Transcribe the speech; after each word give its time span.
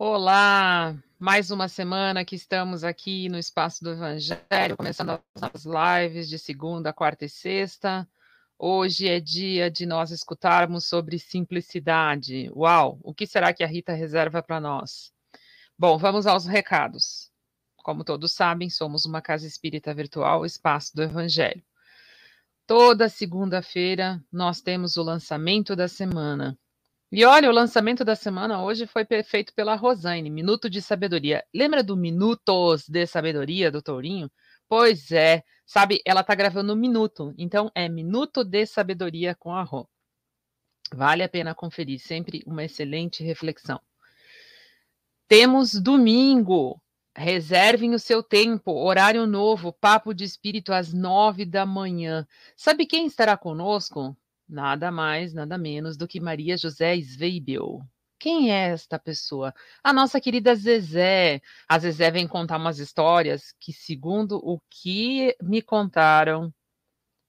Olá, 0.00 0.96
mais 1.18 1.50
uma 1.50 1.66
semana 1.66 2.24
que 2.24 2.36
estamos 2.36 2.84
aqui 2.84 3.28
no 3.28 3.36
Espaço 3.36 3.82
do 3.82 3.90
Evangelho, 3.90 4.76
começando 4.76 5.20
as 5.34 5.64
lives 5.64 6.28
de 6.28 6.38
segunda, 6.38 6.92
quarta 6.92 7.24
e 7.24 7.28
sexta. 7.28 8.08
Hoje 8.56 9.08
é 9.08 9.18
dia 9.18 9.68
de 9.68 9.84
nós 9.86 10.12
escutarmos 10.12 10.86
sobre 10.86 11.18
simplicidade. 11.18 12.48
Uau, 12.54 13.00
o 13.02 13.12
que 13.12 13.26
será 13.26 13.52
que 13.52 13.64
a 13.64 13.66
Rita 13.66 13.92
reserva 13.92 14.40
para 14.40 14.60
nós? 14.60 15.12
Bom, 15.76 15.98
vamos 15.98 16.28
aos 16.28 16.46
recados. 16.46 17.32
Como 17.78 18.04
todos 18.04 18.32
sabem, 18.32 18.70
somos 18.70 19.04
uma 19.04 19.20
casa 19.20 19.48
espírita 19.48 19.92
virtual, 19.92 20.46
Espaço 20.46 20.94
do 20.94 21.02
Evangelho. 21.02 21.64
Toda 22.68 23.08
segunda-feira 23.08 24.22
nós 24.30 24.60
temos 24.60 24.96
o 24.96 25.02
lançamento 25.02 25.74
da 25.74 25.88
semana. 25.88 26.56
E 27.10 27.24
olha, 27.24 27.48
o 27.48 27.52
lançamento 27.52 28.04
da 28.04 28.14
semana 28.14 28.62
hoje 28.62 28.86
foi 28.86 29.06
feito 29.24 29.54
pela 29.54 29.74
Rosane, 29.74 30.28
Minuto 30.28 30.68
de 30.68 30.82
Sabedoria. 30.82 31.42
Lembra 31.54 31.82
do 31.82 31.96
Minutos 31.96 32.86
de 32.86 33.06
Sabedoria 33.06 33.70
do 33.70 33.80
Tourinho? 33.80 34.30
Pois 34.68 35.10
é, 35.10 35.42
sabe, 35.64 36.02
ela 36.04 36.22
tá 36.22 36.34
gravando 36.34 36.74
um 36.74 36.76
minuto, 36.76 37.32
então 37.38 37.70
é 37.74 37.88
Minuto 37.88 38.44
de 38.44 38.66
Sabedoria 38.66 39.34
com 39.34 39.54
a 39.54 39.62
Rô. 39.62 39.88
Vale 40.94 41.22
a 41.22 41.28
pena 41.30 41.54
conferir, 41.54 41.98
sempre 41.98 42.42
uma 42.46 42.64
excelente 42.64 43.24
reflexão. 43.24 43.80
Temos 45.26 45.72
domingo, 45.80 46.78
reservem 47.16 47.94
o 47.94 47.98
seu 47.98 48.22
tempo, 48.22 48.70
horário 48.72 49.26
novo, 49.26 49.72
papo 49.72 50.12
de 50.12 50.24
espírito 50.24 50.74
às 50.74 50.92
nove 50.92 51.46
da 51.46 51.64
manhã. 51.64 52.26
Sabe 52.54 52.84
quem 52.84 53.06
estará 53.06 53.34
conosco? 53.34 54.14
Nada 54.48 54.90
mais, 54.90 55.34
nada 55.34 55.58
menos 55.58 55.96
do 55.96 56.08
que 56.08 56.18
Maria 56.18 56.56
José 56.56 56.96
Sveibel. 56.96 57.82
Quem 58.18 58.50
é 58.50 58.70
esta 58.70 58.98
pessoa? 58.98 59.54
A 59.84 59.92
nossa 59.92 60.20
querida 60.20 60.54
Zezé. 60.54 61.40
A 61.68 61.78
Zezé 61.78 62.10
vem 62.10 62.26
contar 62.26 62.56
umas 62.56 62.78
histórias 62.78 63.54
que, 63.60 63.72
segundo 63.72 64.40
o 64.42 64.58
que 64.70 65.36
me 65.42 65.60
contaram, 65.60 66.52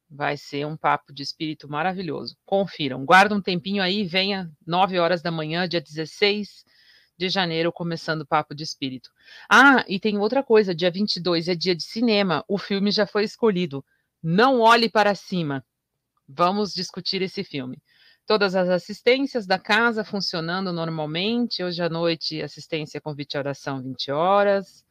vai 0.10 0.38
ser 0.38 0.66
um 0.66 0.78
papo 0.78 1.14
de 1.14 1.22
espírito 1.22 1.70
maravilhoso. 1.70 2.38
Confiram. 2.46 3.06
Guarda 3.06 3.36
um 3.36 3.42
tempinho 3.42 3.84
aí, 3.84 4.06
venha 4.06 4.50
9 4.66 4.98
horas 4.98 5.22
da 5.22 5.30
manhã, 5.30 5.68
dia 5.68 5.82
16 5.82 6.64
de 7.18 7.28
janeiro, 7.30 7.72
começando 7.72 8.22
o 8.22 8.28
papo 8.28 8.56
de 8.56 8.64
espírito. 8.64 9.12
Ah, 9.50 9.84
e 9.90 10.00
tem 10.00 10.18
outra 10.18 10.42
coisa, 10.42 10.74
dia 10.74 10.90
22 10.90 11.50
é 11.50 11.56
dia 11.56 11.76
de 11.76 11.84
cinema. 11.84 12.46
O 12.48 12.58
filme 12.58 12.92
já 12.92 13.06
foi 13.06 13.26
escolhido. 13.26 13.84
Não 14.24 14.62
olhe 14.62 14.90
para 14.90 15.14
cima. 15.14 15.66
Vamos 16.32 16.76
discutir 16.76 17.24
esse 17.24 17.44
filme. 17.44 17.82
Todas 18.24 18.54
as 18.54 18.70
assistências 18.70 19.48
da 19.48 19.58
casa 19.58 20.04
funcionando 20.04 20.72
normalmente. 20.72 21.64
Hoje 21.64 21.82
à 21.82 21.90
noite, 21.90 22.40
assistência 22.40 23.02
convite 23.02 23.36
à 23.36 23.40
oração 23.40 23.82
20 23.82 24.12
horas. 24.12 24.86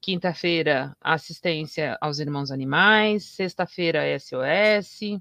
Quinta-feira, 0.00 0.96
assistência 1.00 1.96
aos 2.00 2.18
irmãos 2.18 2.50
animais. 2.50 3.24
Sexta-feira, 3.24 4.02
SOS. 4.18 5.20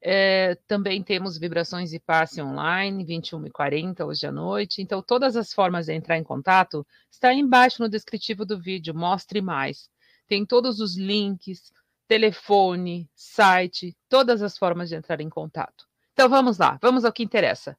É, 0.00 0.54
também 0.68 1.02
temos 1.02 1.36
vibrações 1.36 1.92
e 1.92 1.98
passe 1.98 2.40
online, 2.40 3.04
21 3.04 3.46
e 3.46 3.50
40 3.50 4.06
hoje 4.06 4.28
à 4.28 4.30
noite. 4.30 4.80
Então, 4.80 5.02
todas 5.02 5.34
as 5.34 5.52
formas 5.52 5.86
de 5.86 5.94
entrar 5.94 6.16
em 6.16 6.22
contato 6.22 6.86
está 7.10 7.34
embaixo 7.34 7.82
no 7.82 7.88
descritivo 7.88 8.46
do 8.46 8.60
vídeo. 8.60 8.94
Mostre 8.94 9.40
mais. 9.40 9.90
Tem 10.28 10.46
todos 10.46 10.78
os 10.78 10.96
links, 10.96 11.72
telefone, 12.08 13.08
site, 13.14 13.96
todas 14.08 14.42
as 14.42 14.56
formas 14.56 14.88
de 14.88 14.96
entrar 14.96 15.20
em 15.20 15.28
contato. 15.28 15.86
Então 16.12 16.28
vamos 16.28 16.58
lá, 16.58 16.78
vamos 16.82 17.04
ao 17.04 17.12
que 17.12 17.22
interessa. 17.22 17.78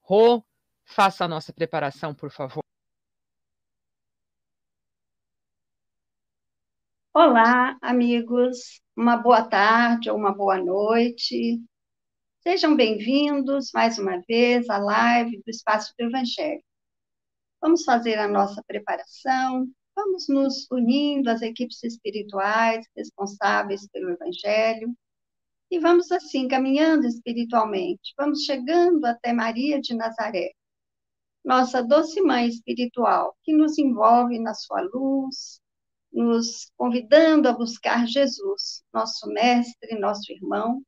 Rô, 0.00 0.44
faça 0.84 1.24
a 1.24 1.28
nossa 1.28 1.52
preparação, 1.52 2.14
por 2.14 2.30
favor. 2.30 2.62
Olá, 7.14 7.78
amigos. 7.80 8.80
Uma 8.96 9.16
boa 9.16 9.42
tarde 9.42 10.10
ou 10.10 10.16
uma 10.16 10.34
boa 10.34 10.58
noite. 10.58 11.60
Sejam 12.40 12.74
bem-vindos 12.76 13.70
mais 13.72 13.98
uma 13.98 14.20
vez 14.28 14.68
à 14.68 14.78
live 14.78 15.42
do 15.44 15.50
Espaço 15.50 15.94
do 15.98 16.04
Evangelho. 16.04 16.62
Vamos 17.60 17.84
fazer 17.84 18.18
a 18.18 18.28
nossa 18.28 18.62
preparação, 18.66 19.66
Vamos 19.98 20.28
nos 20.28 20.68
unindo 20.70 21.28
às 21.28 21.42
equipes 21.42 21.82
espirituais 21.82 22.86
responsáveis 22.96 23.84
pelo 23.88 24.10
Evangelho 24.10 24.96
e 25.68 25.80
vamos 25.80 26.12
assim 26.12 26.46
caminhando 26.46 27.04
espiritualmente. 27.04 28.14
Vamos 28.16 28.44
chegando 28.44 29.04
até 29.04 29.32
Maria 29.32 29.80
de 29.80 29.96
Nazaré, 29.96 30.52
nossa 31.44 31.82
doce 31.82 32.20
mãe 32.20 32.46
espiritual, 32.46 33.36
que 33.42 33.52
nos 33.52 33.76
envolve 33.76 34.38
na 34.38 34.54
sua 34.54 34.82
luz, 34.82 35.60
nos 36.12 36.70
convidando 36.76 37.48
a 37.48 37.52
buscar 37.52 38.06
Jesus, 38.06 38.84
nosso 38.94 39.26
mestre, 39.26 39.98
nosso 39.98 40.30
irmão, 40.30 40.80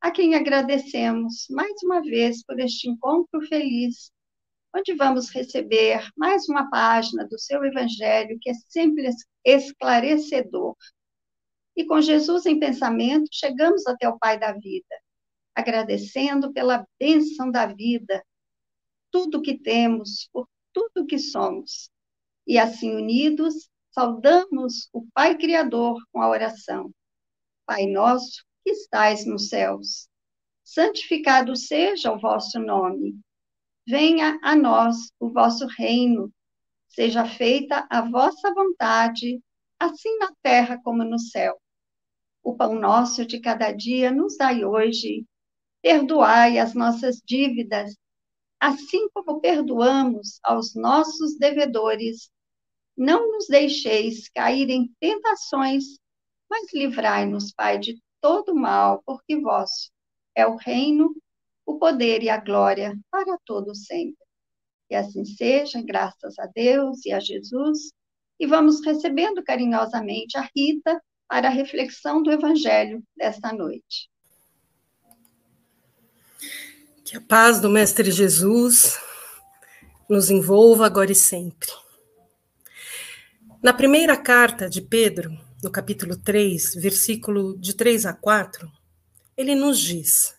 a 0.00 0.10
quem 0.10 0.34
agradecemos 0.34 1.46
mais 1.48 1.80
uma 1.84 2.02
vez 2.02 2.44
por 2.44 2.58
este 2.58 2.90
encontro 2.90 3.40
feliz 3.42 4.10
onde 4.74 4.94
vamos 4.94 5.28
receber 5.28 6.08
mais 6.16 6.48
uma 6.48 6.70
página 6.70 7.26
do 7.26 7.38
seu 7.38 7.62
Evangelho, 7.64 8.38
que 8.40 8.50
é 8.50 8.54
sempre 8.68 9.10
esclarecedor. 9.44 10.76
E 11.76 11.84
com 11.84 12.00
Jesus 12.00 12.46
em 12.46 12.58
pensamento, 12.58 13.28
chegamos 13.30 13.86
até 13.86 14.08
o 14.08 14.18
Pai 14.18 14.38
da 14.38 14.52
vida, 14.52 14.96
agradecendo 15.54 16.52
pela 16.52 16.86
bênção 16.98 17.50
da 17.50 17.66
vida, 17.66 18.24
tudo 19.10 19.42
que 19.42 19.58
temos, 19.58 20.28
por 20.32 20.48
tudo 20.72 21.06
que 21.06 21.18
somos. 21.18 21.90
E 22.46 22.58
assim 22.58 22.94
unidos, 22.94 23.68
saudamos 23.90 24.88
o 24.92 25.06
Pai 25.12 25.36
Criador 25.36 26.02
com 26.10 26.22
a 26.22 26.28
oração. 26.28 26.90
Pai 27.66 27.86
nosso 27.86 28.42
que 28.64 28.70
estais 28.70 29.26
nos 29.26 29.48
céus, 29.48 30.08
santificado 30.64 31.54
seja 31.56 32.12
o 32.12 32.18
vosso 32.18 32.58
nome 32.58 33.20
venha 33.86 34.38
a 34.42 34.54
nós 34.54 35.12
o 35.18 35.30
vosso 35.30 35.66
reino, 35.66 36.32
seja 36.88 37.24
feita 37.24 37.86
a 37.90 38.02
vossa 38.02 38.52
vontade, 38.54 39.40
assim 39.78 40.16
na 40.18 40.32
terra 40.42 40.80
como 40.82 41.04
no 41.04 41.18
céu. 41.18 41.60
O 42.42 42.56
pão 42.56 42.74
nosso 42.74 43.24
de 43.24 43.40
cada 43.40 43.72
dia 43.72 44.10
nos 44.10 44.36
dai 44.36 44.64
hoje. 44.64 45.24
Perdoai 45.80 46.58
as 46.58 46.74
nossas 46.74 47.20
dívidas, 47.24 47.96
assim 48.60 49.08
como 49.10 49.40
perdoamos 49.40 50.38
aos 50.42 50.74
nossos 50.74 51.36
devedores. 51.38 52.30
Não 52.96 53.32
nos 53.32 53.46
deixeis 53.48 54.28
cair 54.28 54.70
em 54.70 54.92
tentações, 55.00 55.84
mas 56.48 56.72
livrai-nos, 56.72 57.52
Pai, 57.52 57.78
de 57.78 58.00
todo 58.20 58.54
mal, 58.54 59.02
porque 59.04 59.40
vosso 59.40 59.90
é 60.34 60.46
o 60.46 60.56
reino, 60.56 61.14
o 61.64 61.78
poder 61.78 62.22
e 62.22 62.28
a 62.28 62.38
glória 62.38 62.96
para 63.10 63.38
todo 63.44 63.74
sempre. 63.74 64.24
Que 64.88 64.94
assim 64.94 65.24
seja, 65.24 65.80
graças 65.82 66.38
a 66.38 66.46
Deus 66.46 67.04
e 67.06 67.12
a 67.12 67.20
Jesus, 67.20 67.92
e 68.38 68.46
vamos 68.46 68.84
recebendo 68.84 69.42
carinhosamente 69.42 70.36
a 70.36 70.48
Rita 70.54 71.00
para 71.28 71.48
a 71.48 71.50
reflexão 71.50 72.22
do 72.22 72.30
Evangelho 72.30 73.02
desta 73.16 73.52
noite. 73.52 74.10
Que 77.04 77.16
a 77.16 77.20
paz 77.20 77.60
do 77.60 77.70
Mestre 77.70 78.10
Jesus 78.10 78.98
nos 80.08 80.30
envolva 80.30 80.86
agora 80.86 81.12
e 81.12 81.14
sempre. 81.14 81.70
Na 83.62 83.72
primeira 83.72 84.16
carta 84.16 84.68
de 84.68 84.82
Pedro, 84.82 85.30
no 85.62 85.70
capítulo 85.70 86.16
3, 86.16 86.74
versículo 86.74 87.56
de 87.56 87.74
3 87.74 88.06
a 88.06 88.12
4, 88.12 88.68
ele 89.36 89.54
nos 89.54 89.78
diz: 89.78 90.34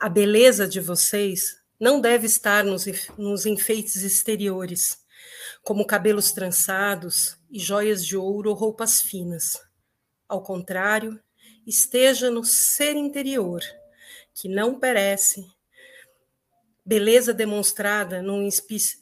a 0.00 0.08
beleza 0.08 0.66
de 0.66 0.80
vocês 0.80 1.62
não 1.78 2.00
deve 2.00 2.26
estar 2.26 2.64
nos, 2.64 2.86
nos 3.18 3.46
enfeites 3.46 4.02
exteriores, 4.02 4.98
como 5.62 5.86
cabelos 5.86 6.32
trançados 6.32 7.36
e 7.50 7.58
joias 7.58 8.04
de 8.04 8.16
ouro 8.16 8.50
ou 8.50 8.56
roupas 8.56 9.00
finas. 9.00 9.60
Ao 10.28 10.42
contrário, 10.42 11.20
esteja 11.66 12.30
no 12.30 12.44
ser 12.44 12.96
interior, 12.96 13.62
que 14.34 14.48
não 14.48 14.78
perece, 14.78 15.46
beleza 16.84 17.32
demonstrada 17.32 18.20
num, 18.20 18.48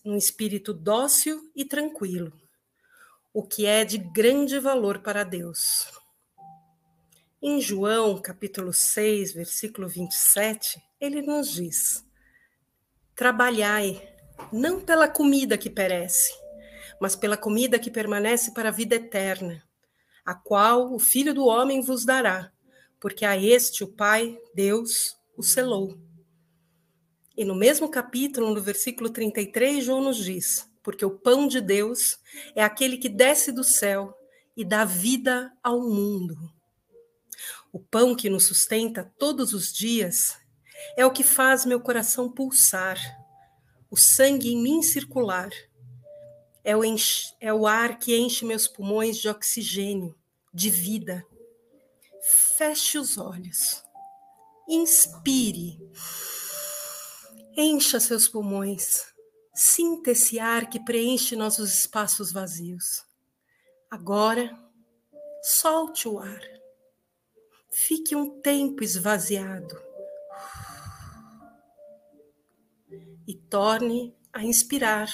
num 0.04 0.16
espírito 0.16 0.72
dócil 0.72 1.50
e 1.56 1.64
tranquilo, 1.64 2.32
o 3.32 3.42
que 3.42 3.66
é 3.66 3.84
de 3.84 3.98
grande 3.98 4.58
valor 4.58 5.00
para 5.00 5.24
Deus. 5.24 6.01
Em 7.44 7.60
João, 7.60 8.22
capítulo 8.22 8.72
6, 8.72 9.32
versículo 9.32 9.88
27, 9.88 10.80
ele 11.00 11.20
nos 11.20 11.52
diz: 11.52 12.06
Trabalhai, 13.16 14.00
não 14.52 14.80
pela 14.80 15.08
comida 15.08 15.58
que 15.58 15.68
perece, 15.68 16.32
mas 17.00 17.16
pela 17.16 17.36
comida 17.36 17.80
que 17.80 17.90
permanece 17.90 18.54
para 18.54 18.68
a 18.68 18.72
vida 18.72 18.94
eterna, 18.94 19.60
a 20.24 20.36
qual 20.36 20.94
o 20.94 21.00
Filho 21.00 21.34
do 21.34 21.44
Homem 21.46 21.80
vos 21.80 22.04
dará, 22.04 22.52
porque 23.00 23.24
a 23.24 23.36
este 23.36 23.82
o 23.82 23.88
Pai, 23.88 24.38
Deus, 24.54 25.18
o 25.36 25.42
selou. 25.42 25.98
E 27.36 27.44
no 27.44 27.56
mesmo 27.56 27.90
capítulo, 27.90 28.54
no 28.54 28.62
versículo 28.62 29.10
33, 29.10 29.84
João 29.84 30.00
nos 30.00 30.18
diz: 30.18 30.70
porque 30.80 31.04
o 31.04 31.18
pão 31.18 31.48
de 31.48 31.60
Deus 31.60 32.18
é 32.54 32.62
aquele 32.62 32.98
que 32.98 33.08
desce 33.08 33.50
do 33.50 33.64
céu 33.64 34.14
e 34.56 34.64
dá 34.64 34.84
vida 34.84 35.52
ao 35.60 35.80
mundo. 35.80 36.61
O 37.72 37.80
pão 37.80 38.14
que 38.14 38.28
nos 38.28 38.44
sustenta 38.44 39.10
todos 39.19 39.54
os 39.54 39.72
dias 39.72 40.36
é 40.94 41.06
o 41.06 41.10
que 41.10 41.24
faz 41.24 41.64
meu 41.64 41.80
coração 41.80 42.30
pulsar, 42.30 42.98
o 43.90 43.96
sangue 43.96 44.52
em 44.52 44.62
mim 44.62 44.82
circular. 44.82 45.50
É 46.62 46.76
o, 46.76 46.84
enche, 46.84 47.34
é 47.40 47.52
o 47.52 47.66
ar 47.66 47.98
que 47.98 48.16
enche 48.16 48.44
meus 48.44 48.69
pulmões 48.69 49.16
de 49.16 49.28
oxigênio, 49.28 50.14
de 50.52 50.70
vida. 50.70 51.26
Feche 52.56 52.98
os 52.98 53.16
olhos. 53.16 53.82
Inspire. 54.69 55.80
Encha 57.56 57.98
seus 57.98 58.28
pulmões. 58.28 59.06
Sinta 59.54 60.12
esse 60.12 60.38
ar 60.38 60.70
que 60.70 60.78
preenche 60.78 61.34
nossos 61.34 61.72
espaços 61.78 62.32
vazios. 62.32 63.04
Agora, 63.90 64.56
solte 65.42 66.06
o 66.06 66.19
ar. 66.19 66.40
Fique 67.74 68.14
um 68.14 68.38
tempo 68.42 68.84
esvaziado. 68.84 69.80
E 73.26 73.34
torne 73.34 74.14
a 74.30 74.44
inspirar. 74.44 75.08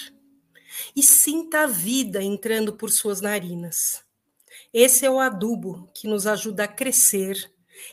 E 0.94 1.00
sinta 1.00 1.60
a 1.60 1.66
vida 1.68 2.20
entrando 2.20 2.72
por 2.74 2.90
suas 2.90 3.20
narinas. 3.20 4.04
Esse 4.74 5.06
é 5.06 5.10
o 5.10 5.20
adubo 5.20 5.88
que 5.94 6.08
nos 6.08 6.26
ajuda 6.26 6.64
a 6.64 6.68
crescer 6.68 7.48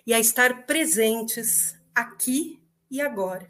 e 0.05 0.15
a 0.15 0.19
estar 0.19 0.65
presentes 0.65 1.77
aqui 1.93 2.59
e 2.89 2.99
agora. 2.99 3.47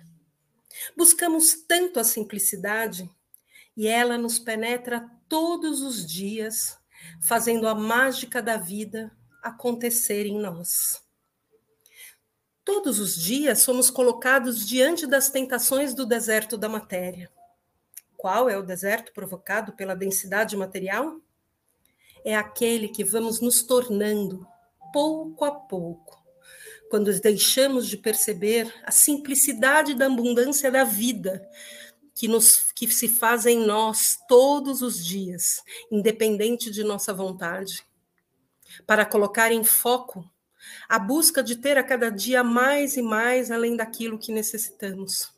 Buscamos 0.98 1.54
tanto 1.66 1.98
a 1.98 2.04
simplicidade 2.04 3.10
e 3.76 3.88
ela 3.88 4.18
nos 4.18 4.38
penetra 4.38 5.10
todos 5.30 5.82
os 5.82 6.06
dias, 6.06 6.78
fazendo 7.22 7.70
a 7.70 7.74
mágica 7.74 8.42
da 8.42 8.58
vida 8.58 9.16
acontecer 9.42 10.26
em 10.26 10.38
nós. 10.38 11.05
Todos 12.66 13.00
os 13.00 13.16
dias 13.16 13.62
somos 13.62 13.92
colocados 13.92 14.68
diante 14.68 15.06
das 15.06 15.30
tentações 15.30 15.94
do 15.94 16.04
deserto 16.04 16.58
da 16.58 16.68
matéria. 16.68 17.32
Qual 18.18 18.50
é 18.50 18.58
o 18.58 18.64
deserto 18.64 19.14
provocado 19.14 19.74
pela 19.74 19.96
densidade 19.96 20.58
material? 20.58 21.22
É 22.26 22.36
aquele 22.36 22.88
que 22.88 23.04
vamos 23.04 23.40
nos 23.40 23.62
tornando 23.62 24.48
pouco 24.92 25.46
a 25.46 25.52
pouco, 25.52 26.20
quando 26.90 27.14
deixamos 27.20 27.88
de 27.88 27.98
perceber 27.98 28.74
a 28.84 28.90
simplicidade 28.90 29.94
da 29.94 30.08
abundância 30.08 30.72
da 30.72 30.84
vida 30.84 31.48
que, 32.16 32.28
nos, 32.28 32.72
que 32.72 32.92
se 32.92 33.08
faz 33.08 33.46
em 33.46 33.64
nós 33.64 34.18
todos 34.28 34.82
os 34.82 35.06
dias, 35.06 35.62
independente 35.92 36.72
de 36.72 36.84
nossa 36.84 37.14
vontade, 37.14 37.86
para 38.88 39.06
colocar 39.06 39.52
em 39.52 39.64
foco 39.64 40.28
a 40.88 41.00
busca 41.00 41.42
de 41.44 41.56
ter 41.56 41.78
a 41.78 41.84
cada 41.84 42.10
dia 42.10 42.44
mais 42.44 42.96
e 42.96 43.02
mais 43.02 43.52
além 43.52 43.76
daquilo 43.76 44.20
que 44.20 44.32
necessitamos. 44.32 45.34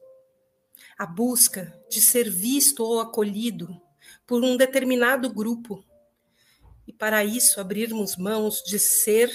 A 0.97 1.05
busca 1.05 1.79
de 1.89 2.01
ser 2.01 2.29
visto 2.29 2.83
ou 2.83 2.99
acolhido 2.99 3.81
por 4.25 4.43
um 4.43 4.57
determinado 4.57 5.31
grupo. 5.31 5.83
E 6.85 6.93
para 6.93 7.23
isso 7.23 7.59
abrirmos 7.59 8.15
mãos 8.15 8.61
de 8.63 8.79
ser 8.79 9.31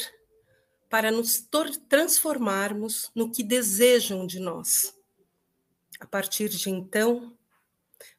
para 0.88 1.10
nos 1.10 1.46
transformarmos 1.88 3.10
no 3.14 3.30
que 3.30 3.42
desejam 3.42 4.26
de 4.26 4.38
nós. 4.38 4.94
A 5.98 6.06
partir 6.06 6.48
de 6.48 6.68
então, 6.68 7.36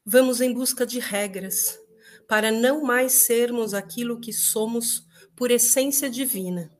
vamos 0.04 0.40
em 0.40 0.52
busca 0.52 0.84
de 0.86 0.98
regras 0.98 1.78
para 2.26 2.50
não 2.50 2.82
mais 2.82 3.12
sermos 3.12 3.74
aquilo 3.74 4.18
que 4.18 4.32
somos 4.32 5.06
por 5.36 5.50
essência 5.50 6.08
divina 6.08 6.73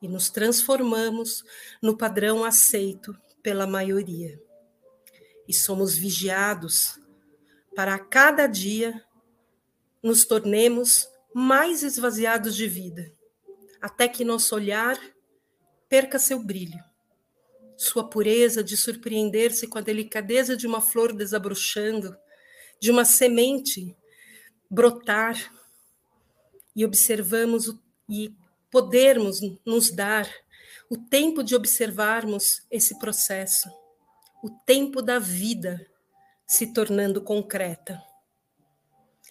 e 0.00 0.08
nos 0.08 0.30
transformamos 0.30 1.44
no 1.82 1.96
padrão 1.96 2.44
aceito 2.44 3.16
pela 3.42 3.66
maioria. 3.66 4.40
E 5.46 5.54
somos 5.54 5.96
vigiados 5.96 7.00
para 7.74 7.94
a 7.94 7.98
cada 7.98 8.46
dia 8.46 9.04
nos 10.02 10.24
tornemos 10.24 11.08
mais 11.34 11.82
esvaziados 11.82 12.56
de 12.56 12.66
vida, 12.66 13.12
até 13.80 14.08
que 14.08 14.24
nosso 14.24 14.54
olhar 14.54 14.98
perca 15.88 16.18
seu 16.18 16.42
brilho, 16.42 16.82
sua 17.76 18.08
pureza 18.08 18.62
de 18.62 18.76
surpreender-se 18.76 19.66
com 19.66 19.78
a 19.78 19.82
delicadeza 19.82 20.56
de 20.56 20.66
uma 20.66 20.80
flor 20.80 21.12
desabrochando, 21.12 22.16
de 22.80 22.90
uma 22.90 23.04
semente 23.04 23.96
brotar, 24.70 25.52
e 26.74 26.84
observamos 26.84 27.68
o, 27.68 27.80
e 28.08 28.32
podermos 28.70 29.40
nos 29.64 29.90
dar 29.90 30.28
o 30.90 30.96
tempo 30.96 31.42
de 31.42 31.54
observarmos 31.54 32.62
esse 32.70 32.98
processo, 32.98 33.68
o 34.42 34.50
tempo 34.50 35.02
da 35.02 35.18
vida 35.18 35.86
se 36.46 36.72
tornando 36.72 37.20
concreta. 37.20 38.02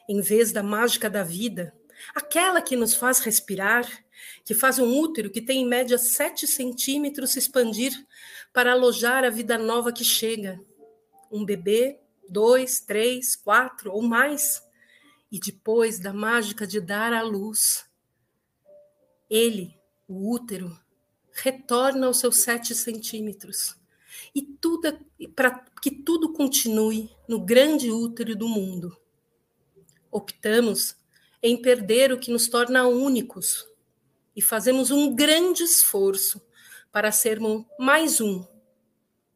Em 0.07 0.21
vez 0.21 0.51
da 0.51 0.61
mágica 0.61 1.09
da 1.09 1.23
vida, 1.23 1.73
aquela 2.13 2.61
que 2.61 2.75
nos 2.75 2.93
faz 2.93 3.19
respirar, 3.19 3.87
que 4.45 4.53
faz 4.53 4.79
um 4.79 4.99
útero 4.99 5.31
que 5.31 5.41
tem 5.41 5.63
em 5.63 5.67
média 5.67 5.97
7 5.97 6.45
centímetros 6.47 7.31
se 7.31 7.39
expandir 7.39 7.91
para 8.53 8.71
alojar 8.71 9.23
a 9.23 9.29
vida 9.29 9.57
nova 9.57 9.91
que 9.91 10.03
chega. 10.03 10.59
Um 11.31 11.43
bebê, 11.43 11.99
dois, 12.29 12.79
três, 12.79 13.35
quatro 13.35 13.91
ou 13.91 14.01
mais. 14.01 14.63
E 15.31 15.39
depois 15.39 15.99
da 15.99 16.13
mágica 16.13 16.65
de 16.65 16.79
dar 16.79 17.11
à 17.13 17.21
luz, 17.21 17.86
ele, 19.29 19.77
o 20.07 20.31
útero, 20.31 20.77
retorna 21.31 22.07
aos 22.07 22.19
seus 22.19 22.37
sete 22.37 22.73
centímetros. 22.73 23.75
E 24.33 24.41
tudo 24.41 24.87
é, 24.87 24.97
para 25.35 25.63
que 25.81 25.91
tudo 25.91 26.33
continue 26.33 27.09
no 27.27 27.39
grande 27.39 27.91
útero 27.91 28.35
do 28.35 28.47
mundo. 28.47 28.97
Optamos 30.11 30.95
em 31.41 31.61
perder 31.61 32.11
o 32.11 32.19
que 32.19 32.31
nos 32.31 32.47
torna 32.47 32.87
únicos 32.87 33.67
e 34.35 34.41
fazemos 34.41 34.91
um 34.91 35.15
grande 35.15 35.63
esforço 35.63 36.41
para 36.91 37.11
sermos 37.11 37.65
mais 37.77 38.19
um, 38.19 38.45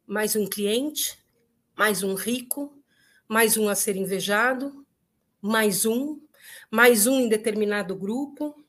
mais 0.07 0.35
um 0.35 0.47
cliente, 0.47 1.19
mais 1.75 2.01
um 2.01 2.15
rico, 2.15 2.75
mais 3.27 3.57
um 3.57 3.69
a 3.69 3.75
ser 3.75 3.95
invejado, 3.95 4.85
mais 5.41 5.85
um, 5.85 6.19
mais 6.69 7.07
um 7.07 7.19
em 7.19 7.29
determinado 7.29 7.95
grupo, 7.95 8.60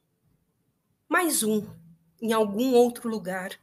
mais 1.12 1.42
um 1.42 1.66
em 2.22 2.32
algum 2.32 2.72
outro 2.72 3.06
lugar. 3.06 3.60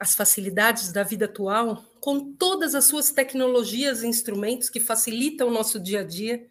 As 0.00 0.14
facilidades 0.14 0.90
da 0.90 1.02
vida 1.02 1.26
atual, 1.26 1.84
com 2.00 2.32
todas 2.32 2.74
as 2.74 2.86
suas 2.86 3.10
tecnologias 3.10 4.02
e 4.02 4.06
instrumentos 4.06 4.70
que 4.70 4.80
facilitam 4.80 5.48
o 5.48 5.50
nosso 5.50 5.78
dia 5.78 6.00
a 6.00 6.02
dia, 6.02 6.48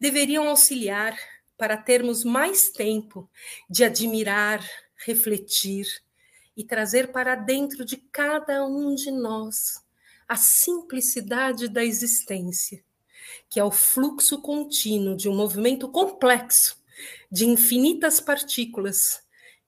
deveriam 0.00 0.48
auxiliar 0.48 1.16
para 1.56 1.76
termos 1.76 2.24
mais 2.24 2.72
tempo 2.72 3.30
de 3.70 3.84
admirar, 3.84 4.68
refletir 4.96 5.86
e 6.56 6.64
trazer 6.64 7.12
para 7.12 7.36
dentro 7.36 7.84
de 7.84 7.96
cada 7.96 8.66
um 8.66 8.96
de 8.96 9.12
nós 9.12 9.80
a 10.26 10.34
simplicidade 10.34 11.68
da 11.68 11.84
existência, 11.84 12.82
que 13.48 13.60
é 13.60 13.64
o 13.64 13.70
fluxo 13.70 14.42
contínuo 14.42 15.16
de 15.16 15.28
um 15.28 15.36
movimento 15.36 15.88
complexo 15.88 16.81
de 17.30 17.46
infinitas 17.46 18.20
partículas 18.20 19.22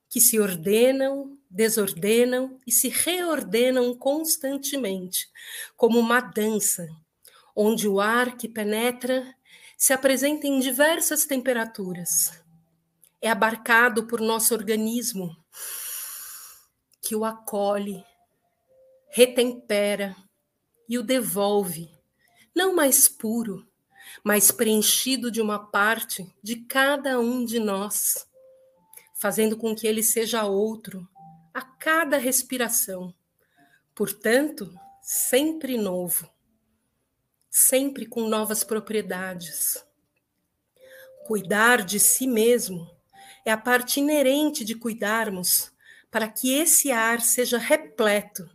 que 0.09 0.21
se 0.21 0.39
ordenam, 0.39 1.37
desordenam 1.49 2.59
e 2.65 2.71
se 2.71 2.89
reordenam 2.89 3.93
constantemente, 3.95 5.27
como 5.75 5.99
uma 5.99 6.21
dança, 6.21 6.87
onde 7.55 7.87
o 7.87 7.99
ar 7.99 8.37
que 8.37 8.47
penetra 8.47 9.35
se 9.77 9.93
apresenta 9.93 10.47
em 10.47 10.59
diversas 10.59 11.25
temperaturas. 11.25 12.41
É 13.21 13.29
abarcado 13.29 14.07
por 14.07 14.21
nosso 14.21 14.53
organismo, 14.53 15.35
que 17.01 17.15
o 17.15 17.25
acolhe, 17.25 18.03
retempera 19.09 20.15
e 20.87 20.97
o 20.97 21.03
devolve, 21.03 21.89
não 22.55 22.75
mais 22.75 23.07
puro, 23.07 23.67
mas 24.25 24.49
preenchido 24.49 25.29
de 25.29 25.39
uma 25.39 25.59
parte 25.59 26.27
de 26.41 26.55
cada 26.55 27.19
um 27.19 27.45
de 27.45 27.59
nós, 27.59 28.27
fazendo 29.13 29.55
com 29.55 29.75
que 29.75 29.85
ele 29.85 30.01
seja 30.01 30.45
outro 30.45 31.07
a 31.53 31.61
cada 31.61 32.17
respiração. 32.17 33.13
Portanto, 33.93 34.73
sempre 34.99 35.77
novo, 35.77 36.27
sempre 37.51 38.07
com 38.07 38.27
novas 38.27 38.63
propriedades. 38.63 39.85
Cuidar 41.27 41.83
de 41.83 41.99
si 41.99 42.25
mesmo 42.25 42.89
é 43.45 43.51
a 43.51 43.57
parte 43.57 43.99
inerente 43.99 44.65
de 44.65 44.73
cuidarmos 44.73 45.71
para 46.09 46.27
que 46.27 46.51
esse 46.51 46.91
ar 46.91 47.21
seja 47.21 47.59
repleto 47.59 48.49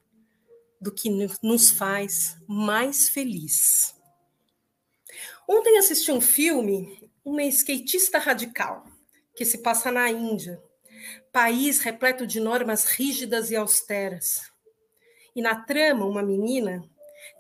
do 0.81 0.91
que 0.91 1.09
nos 1.45 1.71
faz 1.71 2.37
mais 2.49 3.09
feliz. 3.09 4.00
Ontem 5.53 5.79
assisti 5.79 6.13
um 6.13 6.21
filme, 6.21 7.11
uma 7.25 7.43
skatista 7.43 8.19
radical, 8.19 8.87
que 9.35 9.45
se 9.45 9.59
passa 9.59 9.91
na 9.91 10.09
Índia, 10.09 10.63
país 11.33 11.81
repleto 11.81 12.25
de 12.25 12.39
normas 12.39 12.85
rígidas 12.85 13.51
e 13.51 13.57
austeras. 13.57 14.49
E 15.35 15.43
na 15.43 15.57
trama, 15.65 16.07
uma 16.07 16.23
menina 16.23 16.89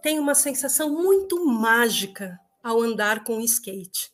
tem 0.02 0.18
uma 0.18 0.34
sensação 0.34 0.90
muito 0.90 1.46
mágica 1.46 2.36
ao 2.64 2.82
andar 2.82 3.22
com 3.22 3.36
o 3.36 3.44
skate. 3.44 4.10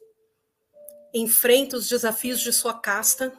Enfrenta 1.14 1.78
os 1.78 1.88
desafios 1.88 2.42
de 2.42 2.52
sua 2.52 2.78
casta, 2.78 3.32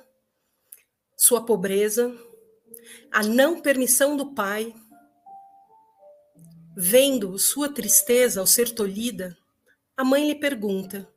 sua 1.15 1.45
pobreza, 1.45 2.17
a 3.11 3.21
não 3.21 3.61
permissão 3.61 4.17
do 4.17 4.33
pai. 4.33 4.73
Vendo 6.75 7.37
sua 7.37 7.71
tristeza 7.71 8.39
ao 8.39 8.47
ser 8.47 8.71
tolhida, 8.71 9.37
a 9.97 10.03
mãe 10.03 10.27
lhe 10.27 10.35
pergunta: 10.35 11.11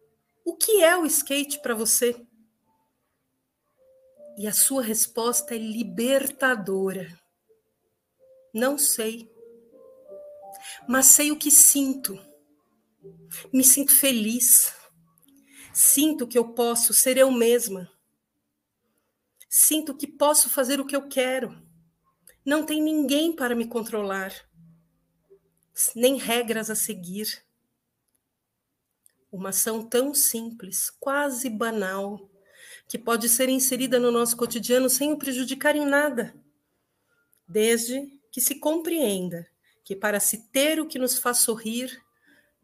O 0.45 0.57
que 0.57 0.83
é 0.83 0.97
o 0.97 1.05
skate 1.05 1.61
para 1.61 1.75
você? 1.75 2.17
E 4.39 4.47
a 4.47 4.53
sua 4.53 4.83
resposta 4.83 5.55
é 5.55 5.59
libertadora. 5.59 7.21
Não 8.55 8.79
sei. 8.79 9.31
Mas 10.89 11.07
sei 11.07 11.31
o 11.31 11.37
que 11.37 11.51
sinto. 11.51 12.19
Me 13.53 13.63
sinto 13.63 13.95
feliz. 13.95 14.75
Sinto 15.75 16.27
que 16.27 16.39
eu 16.39 16.55
posso 16.55 16.95
ser 16.95 17.19
eu 17.19 17.31
mesma. 17.31 17.91
Sinto 19.49 19.97
que 19.97 20.07
posso 20.07 20.49
fazer 20.49 20.81
o 20.81 20.87
que 20.87 20.97
eu 20.97 21.07
quero. 21.07 21.63
Não 22.47 22.65
tem 22.65 22.83
ninguém 22.83 23.37
para 23.37 23.55
me 23.55 23.67
controlar, 23.67 24.33
nem 25.95 26.17
regras 26.17 26.71
a 26.71 26.75
seguir. 26.75 27.45
Uma 29.31 29.51
ação 29.51 29.83
tão 29.83 30.13
simples, 30.13 30.91
quase 30.91 31.49
banal, 31.49 32.29
que 32.89 32.99
pode 32.99 33.29
ser 33.29 33.49
inserida 33.49 34.01
no 34.01 34.11
nosso 34.11 34.37
cotidiano 34.37 34.91
sem 34.91 35.13
o 35.13 35.19
prejudicar 35.19 35.77
em 35.77 35.87
nada, 35.87 36.35
desde 37.47 38.19
que 38.33 38.41
se 38.41 38.57
compreenda 38.57 39.47
que 39.85 39.97
para 39.97 40.21
se 40.21 40.49
ter 40.51 40.81
o 40.81 40.87
que 40.87 40.99
nos 40.99 41.19
faz 41.19 41.39
sorrir, 41.39 42.01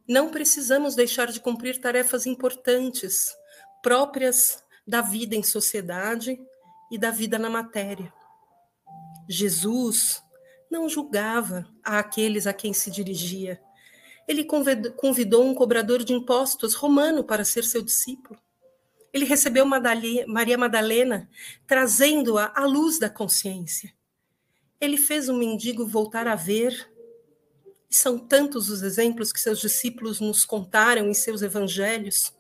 não 0.08 0.30
precisamos 0.30 0.94
deixar 0.94 1.32
de 1.32 1.40
cumprir 1.40 1.80
tarefas 1.80 2.26
importantes, 2.26 3.37
próprias 3.82 4.62
da 4.87 5.00
vida 5.00 5.35
em 5.35 5.42
sociedade 5.42 6.38
e 6.90 6.96
da 6.96 7.11
vida 7.11 7.38
na 7.38 7.50
matéria. 7.50 8.12
Jesus 9.28 10.23
não 10.70 10.88
julgava 10.88 11.68
a 11.82 11.99
aqueles 11.99 12.46
a 12.46 12.52
quem 12.52 12.73
se 12.73 12.90
dirigia. 12.90 13.61
Ele 14.26 14.45
convidou 14.45 15.45
um 15.45 15.54
cobrador 15.54 16.02
de 16.02 16.12
impostos 16.12 16.75
romano 16.75 17.23
para 17.23 17.45
ser 17.45 17.64
seu 17.64 17.83
discípulo. 17.83 18.38
Ele 19.12 19.25
recebeu 19.25 19.64
Maria 19.64 20.59
Madalena, 20.59 21.30
trazendo-a 21.66 22.52
à 22.54 22.66
luz 22.66 22.99
da 22.99 23.09
consciência. 23.09 23.95
Ele 24.80 24.97
fez 24.97 25.28
um 25.28 25.38
mendigo 25.38 25.87
voltar 25.87 26.26
a 26.26 26.35
ver. 26.35 26.90
São 27.88 28.18
tantos 28.18 28.68
os 28.68 28.83
exemplos 28.83 29.33
que 29.33 29.40
seus 29.40 29.61
discípulos 29.61 30.21
nos 30.21 30.45
contaram 30.45 31.09
em 31.09 31.14
seus 31.14 31.40
evangelhos. 31.40 32.35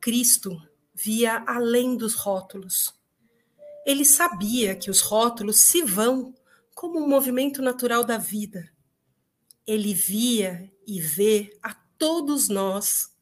Cristo 0.00 0.56
via 0.94 1.44
além 1.46 1.96
dos 1.96 2.14
rótulos. 2.14 2.94
Ele 3.84 4.04
sabia 4.04 4.74
que 4.74 4.90
os 4.90 5.00
rótulos 5.00 5.66
se 5.66 5.82
vão 5.82 6.34
como 6.74 6.98
um 6.98 7.08
movimento 7.08 7.60
natural 7.60 8.04
da 8.04 8.16
vida. 8.16 8.70
Ele 9.66 9.92
via 9.92 10.72
e 10.90 11.00
vê 11.00 11.56
a 11.62 11.72
todos 11.96 12.48
nós 12.48 13.14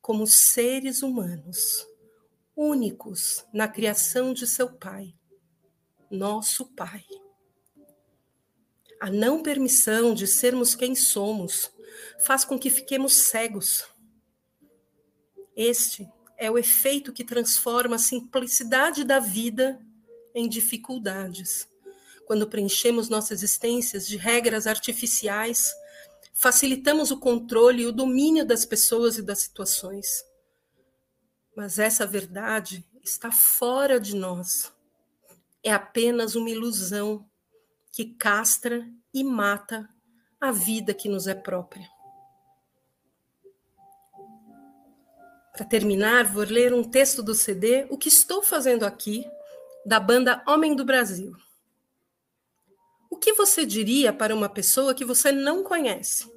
como 0.00 0.24
seres 0.24 1.02
humanos 1.02 1.84
únicos 2.54 3.44
na 3.52 3.66
criação 3.66 4.32
de 4.32 4.46
seu 4.46 4.70
Pai, 4.70 5.12
nosso 6.08 6.66
Pai. 6.76 7.04
A 9.00 9.10
não 9.10 9.42
permissão 9.42 10.14
de 10.14 10.28
sermos 10.28 10.76
quem 10.76 10.94
somos 10.94 11.72
faz 12.20 12.44
com 12.44 12.56
que 12.56 12.70
fiquemos 12.70 13.24
cegos. 13.24 13.84
Este 15.56 16.08
é 16.36 16.48
o 16.48 16.56
efeito 16.56 17.12
que 17.12 17.24
transforma 17.24 17.96
a 17.96 17.98
simplicidade 17.98 19.02
da 19.02 19.18
vida 19.18 19.84
em 20.32 20.48
dificuldades. 20.48 21.68
Quando 22.26 22.46
preenchemos 22.46 23.08
nossas 23.08 23.42
existências 23.42 24.06
de 24.06 24.16
regras 24.16 24.68
artificiais, 24.68 25.72
facilitamos 26.38 27.10
o 27.10 27.18
controle 27.18 27.82
e 27.82 27.86
o 27.86 27.92
domínio 27.92 28.46
das 28.46 28.64
pessoas 28.64 29.18
e 29.18 29.22
das 29.22 29.40
situações. 29.40 30.24
Mas 31.56 31.80
essa 31.80 32.06
verdade 32.06 32.88
está 33.02 33.32
fora 33.32 33.98
de 33.98 34.14
nós. 34.14 34.72
É 35.64 35.72
apenas 35.72 36.36
uma 36.36 36.48
ilusão 36.48 37.28
que 37.90 38.14
castra 38.14 38.88
e 39.12 39.24
mata 39.24 39.88
a 40.40 40.52
vida 40.52 40.94
que 40.94 41.08
nos 41.08 41.26
é 41.26 41.34
própria. 41.34 41.90
Para 45.52 45.66
terminar, 45.66 46.24
vou 46.32 46.44
ler 46.44 46.72
um 46.72 46.88
texto 46.88 47.20
do 47.20 47.34
CD, 47.34 47.88
O 47.90 47.98
que 47.98 48.08
estou 48.08 48.44
fazendo 48.44 48.84
aqui, 48.84 49.28
da 49.84 49.98
banda 49.98 50.40
Homem 50.46 50.76
do 50.76 50.84
Brasil. 50.84 51.32
O 53.18 53.20
que 53.20 53.32
você 53.32 53.66
diria 53.66 54.12
para 54.12 54.32
uma 54.32 54.48
pessoa 54.48 54.94
que 54.94 55.04
você 55.04 55.32
não 55.32 55.64
conhece? 55.64 56.32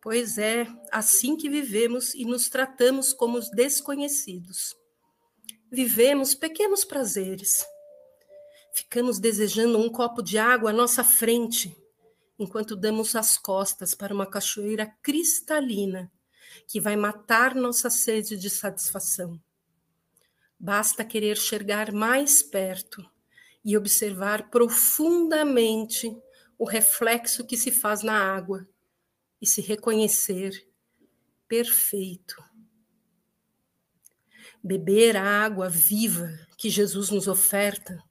Pois 0.00 0.36
é 0.36 0.66
assim 0.90 1.36
que 1.36 1.48
vivemos 1.48 2.12
e 2.12 2.24
nos 2.24 2.48
tratamos 2.48 3.12
como 3.12 3.38
os 3.38 3.48
desconhecidos. 3.48 4.74
Vivemos 5.70 6.34
pequenos 6.34 6.84
prazeres. 6.84 7.64
Ficamos 8.74 9.20
desejando 9.20 9.78
um 9.78 9.88
copo 9.88 10.24
de 10.24 10.38
água 10.38 10.70
à 10.70 10.72
nossa 10.72 11.04
frente, 11.04 11.72
enquanto 12.36 12.74
damos 12.74 13.14
as 13.14 13.38
costas 13.38 13.94
para 13.94 14.12
uma 14.12 14.26
cachoeira 14.26 14.92
cristalina 15.00 16.10
que 16.66 16.80
vai 16.80 16.96
matar 16.96 17.54
nossa 17.54 17.88
sede 17.88 18.36
de 18.36 18.50
satisfação. 18.50 19.40
Basta 20.58 21.04
querer 21.04 21.36
chegar 21.36 21.92
mais 21.92 22.42
perto 22.42 23.08
e 23.64 23.76
observar 23.76 24.50
profundamente 24.50 26.16
o 26.58 26.64
reflexo 26.64 27.46
que 27.46 27.56
se 27.56 27.70
faz 27.70 28.02
na 28.02 28.14
água 28.14 28.68
e 29.40 29.46
se 29.46 29.60
reconhecer 29.60 30.66
perfeito. 31.48 32.36
Beber 34.62 35.16
a 35.16 35.24
água 35.44 35.68
viva 35.68 36.30
que 36.56 36.70
Jesus 36.70 37.10
nos 37.10 37.26
oferta, 37.26 38.02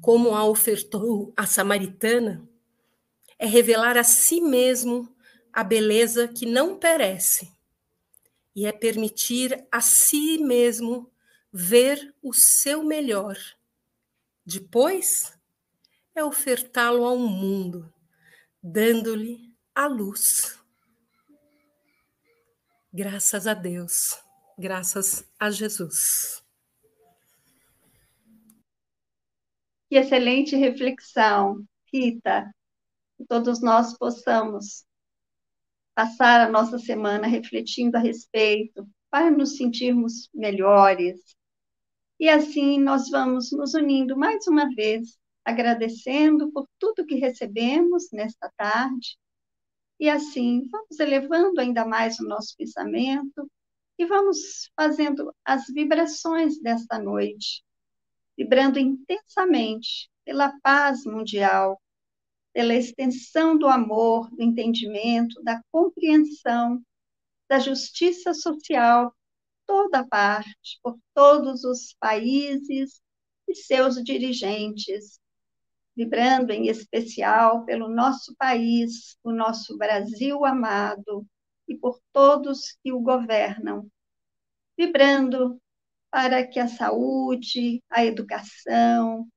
como 0.00 0.34
a 0.34 0.44
ofertou 0.44 1.32
a 1.36 1.46
samaritana, 1.46 2.48
é 3.38 3.46
revelar 3.46 3.96
a 3.96 4.04
si 4.04 4.40
mesmo 4.40 5.14
a 5.52 5.64
beleza 5.64 6.28
que 6.28 6.46
não 6.46 6.78
perece 6.78 7.50
e 8.54 8.66
é 8.66 8.72
permitir 8.72 9.66
a 9.70 9.80
si 9.80 10.38
mesmo 10.38 11.10
ver 11.52 12.14
o 12.22 12.32
seu 12.34 12.82
melhor. 12.84 13.36
Depois, 14.52 15.32
é 16.12 16.24
ofertá-lo 16.24 17.04
ao 17.04 17.16
mundo, 17.16 17.94
dando-lhe 18.60 19.54
a 19.72 19.86
luz. 19.86 20.58
Graças 22.92 23.46
a 23.46 23.54
Deus, 23.54 24.20
graças 24.58 25.24
a 25.38 25.52
Jesus. 25.52 26.44
Que 29.88 29.94
excelente 29.94 30.56
reflexão, 30.56 31.64
Rita. 31.92 32.52
Que 33.16 33.24
todos 33.26 33.62
nós 33.62 33.96
possamos 33.96 34.84
passar 35.94 36.40
a 36.40 36.50
nossa 36.50 36.76
semana 36.76 37.28
refletindo 37.28 37.96
a 37.96 38.00
respeito, 38.00 38.84
para 39.08 39.30
nos 39.30 39.56
sentirmos 39.56 40.28
melhores. 40.34 41.20
E 42.20 42.28
assim 42.28 42.78
nós 42.78 43.08
vamos 43.08 43.50
nos 43.50 43.72
unindo 43.72 44.14
mais 44.14 44.46
uma 44.46 44.68
vez, 44.74 45.18
agradecendo 45.42 46.52
por 46.52 46.68
tudo 46.78 47.06
que 47.06 47.14
recebemos 47.14 48.10
nesta 48.12 48.52
tarde. 48.58 49.16
E 49.98 50.06
assim, 50.06 50.68
vamos 50.70 51.00
elevando 51.00 51.58
ainda 51.62 51.86
mais 51.86 52.20
o 52.20 52.28
nosso 52.28 52.54
pensamento 52.58 53.50
e 53.98 54.04
vamos 54.04 54.70
fazendo 54.76 55.34
as 55.42 55.64
vibrações 55.68 56.60
desta 56.60 56.98
noite, 56.98 57.64
vibrando 58.36 58.78
intensamente 58.78 60.10
pela 60.22 60.52
paz 60.60 61.06
mundial, 61.06 61.80
pela 62.52 62.74
extensão 62.74 63.56
do 63.56 63.66
amor, 63.66 64.28
do 64.30 64.42
entendimento, 64.42 65.42
da 65.42 65.62
compreensão, 65.72 66.82
da 67.48 67.58
justiça 67.58 68.34
social, 68.34 69.14
toda 69.70 70.04
parte, 70.04 70.80
por 70.82 70.98
todos 71.14 71.62
os 71.62 71.94
países 72.00 73.00
e 73.46 73.54
seus 73.54 74.02
dirigentes, 74.02 75.20
vibrando 75.94 76.50
em 76.50 76.66
especial 76.66 77.64
pelo 77.64 77.88
nosso 77.88 78.34
país, 78.36 79.16
o 79.22 79.30
nosso 79.30 79.78
Brasil 79.78 80.44
amado, 80.44 81.24
e 81.68 81.76
por 81.76 82.00
todos 82.12 82.76
que 82.82 82.92
o 82.92 82.98
governam, 82.98 83.88
vibrando 84.76 85.62
para 86.10 86.44
que 86.44 86.58
a 86.58 86.66
saúde, 86.66 87.80
a 87.88 88.04
educação 88.04 89.28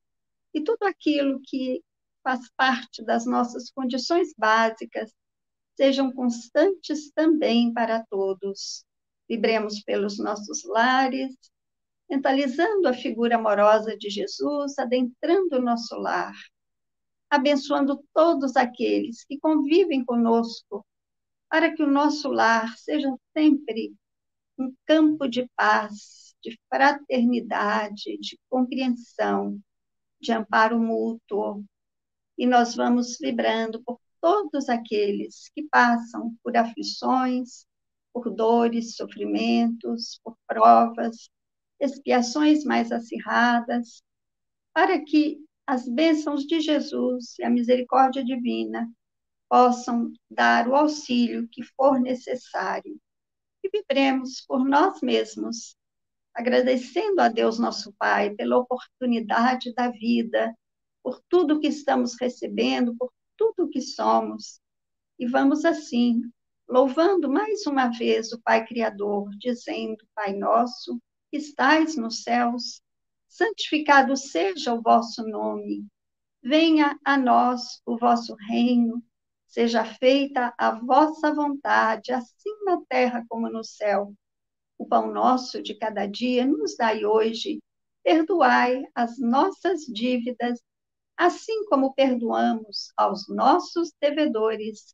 e 0.51 0.63
tudo 0.63 0.81
aquilo 0.85 1.41
que 1.43 1.83
faz 2.23 2.49
parte 2.57 3.05
das 3.05 3.27
nossas 3.27 3.69
condições 3.69 4.33
básicas 4.35 5.13
sejam 5.77 6.11
constantes 6.11 7.11
também 7.11 7.71
para 7.71 8.03
todos. 8.09 8.83
Vibremos 9.33 9.81
pelos 9.81 10.19
nossos 10.19 10.63
lares, 10.63 11.35
mentalizando 12.07 12.87
a 12.87 12.93
figura 12.93 13.35
amorosa 13.35 13.97
de 13.97 14.07
Jesus, 14.07 14.77
adentrando 14.77 15.57
o 15.57 15.61
nosso 15.61 15.95
lar, 15.95 16.35
abençoando 17.31 18.05
todos 18.13 18.55
aqueles 18.55 19.25
que 19.25 19.39
convivem 19.39 20.05
conosco, 20.05 20.85
para 21.49 21.73
que 21.73 21.81
o 21.81 21.89
nosso 21.89 22.29
lar 22.29 22.77
seja 22.77 23.11
sempre 23.35 23.95
um 24.55 24.71
campo 24.85 25.27
de 25.27 25.49
paz, 25.55 26.35
de 26.43 26.55
fraternidade, 26.69 28.19
de 28.19 28.39
compreensão, 28.47 29.59
de 30.21 30.31
amparo 30.31 30.79
mútuo. 30.79 31.65
E 32.37 32.45
nós 32.45 32.75
vamos 32.75 33.17
vibrando 33.19 33.81
por 33.83 33.99
todos 34.21 34.69
aqueles 34.69 35.49
que 35.55 35.63
passam 35.63 36.37
por 36.43 36.55
aflições, 36.55 37.65
por 38.13 38.29
dores, 38.29 38.95
sofrimentos, 38.95 40.19
por 40.23 40.37
provas, 40.47 41.29
expiações 41.79 42.63
mais 42.63 42.91
acirradas, 42.91 44.03
para 44.73 45.03
que 45.03 45.39
as 45.65 45.87
bênçãos 45.87 46.43
de 46.43 46.59
Jesus 46.59 47.37
e 47.39 47.43
a 47.43 47.49
misericórdia 47.49 48.23
divina 48.23 48.89
possam 49.49 50.11
dar 50.29 50.67
o 50.67 50.75
auxílio 50.75 51.47
que 51.51 51.63
for 51.63 51.99
necessário. 51.99 52.99
E 53.63 53.69
vibremos 53.69 54.41
por 54.41 54.65
nós 54.65 55.01
mesmos, 55.01 55.75
agradecendo 56.33 57.21
a 57.21 57.29
Deus 57.29 57.59
nosso 57.59 57.93
Pai 57.93 58.31
pela 58.31 58.57
oportunidade 58.57 59.73
da 59.73 59.89
vida, 59.89 60.53
por 61.01 61.21
tudo 61.29 61.59
que 61.59 61.67
estamos 61.67 62.15
recebendo, 62.19 62.95
por 62.97 63.11
tudo 63.37 63.69
que 63.69 63.81
somos. 63.81 64.59
E 65.19 65.27
vamos 65.27 65.63
assim, 65.65 66.21
louvando 66.67 67.29
mais 67.29 67.65
uma 67.65 67.87
vez 67.87 68.31
o 68.31 68.41
Pai 68.41 68.65
Criador, 68.65 69.29
dizendo: 69.37 70.05
Pai 70.15 70.33
nosso, 70.33 70.99
que 71.31 71.37
estais 71.37 71.95
nos 71.95 72.23
céus, 72.23 72.81
santificado 73.27 74.15
seja 74.15 74.73
o 74.73 74.81
vosso 74.81 75.23
nome. 75.27 75.85
Venha 76.41 76.99
a 77.03 77.17
nós 77.17 77.81
o 77.85 77.97
vosso 77.97 78.35
reino, 78.35 79.03
seja 79.47 79.85
feita 79.85 80.53
a 80.57 80.71
vossa 80.71 81.33
vontade, 81.33 82.11
assim 82.11 82.51
na 82.65 82.81
terra 82.89 83.25
como 83.29 83.49
no 83.49 83.63
céu. 83.63 84.13
O 84.77 84.85
pão 84.85 85.11
nosso 85.11 85.61
de 85.61 85.75
cada 85.75 86.05
dia 86.05 86.45
nos 86.45 86.75
dai 86.75 87.05
hoje. 87.05 87.59
Perdoai 88.03 88.83
as 88.93 89.17
nossas 89.17 89.85
dívidas, 89.85 90.59
assim 91.15 91.65
como 91.65 91.93
perdoamos 91.93 92.91
aos 92.97 93.27
nossos 93.29 93.91
devedores. 94.01 94.93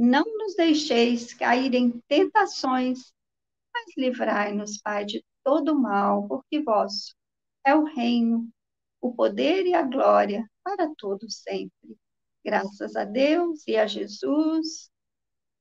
Não 0.00 0.24
nos 0.38 0.54
deixeis 0.54 1.34
cair 1.34 1.74
em 1.74 2.00
tentações, 2.06 3.12
mas 3.74 3.96
livrai-nos, 3.96 4.80
Pai, 4.80 5.04
de 5.04 5.24
todo 5.42 5.76
mal, 5.76 6.28
porque 6.28 6.62
vosso 6.62 7.16
é 7.66 7.74
o 7.74 7.82
reino, 7.82 8.48
o 9.00 9.12
poder 9.12 9.66
e 9.66 9.74
a 9.74 9.82
glória 9.82 10.48
para 10.62 10.88
todos 10.96 11.42
sempre. 11.42 11.98
Graças 12.44 12.94
a 12.94 13.02
Deus 13.04 13.66
e 13.66 13.76
a 13.76 13.88
Jesus. 13.88 14.88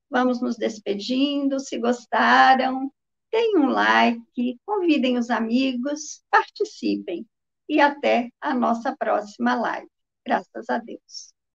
Vamos 0.08 0.40
nos 0.40 0.56
despedindo. 0.56 1.60
Se 1.60 1.80
gostaram, 1.80 2.94
deem 3.32 3.58
um 3.58 3.70
like, 3.70 4.60
convidem 4.64 5.18
os 5.18 5.32
amigos, 5.32 6.22
participem. 6.30 7.26
E 7.68 7.82
até 7.82 8.30
a 8.40 8.54
nossa 8.54 8.96
próxima 8.96 9.56
live. 9.56 9.90
Graças 10.24 10.70
a 10.70 10.78
Deus. 10.78 11.37